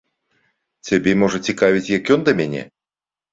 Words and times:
Цябе, 0.89 1.11
можа, 1.23 1.37
цікавіць, 1.51 1.91
як 1.97 2.11
ён 2.17 2.21
да 2.31 2.35
мяне? 2.41 2.65